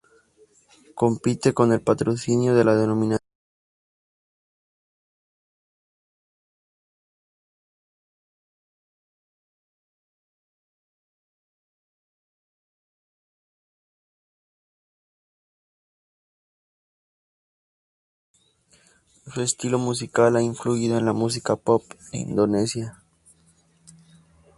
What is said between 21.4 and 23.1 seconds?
pop de Indonesia.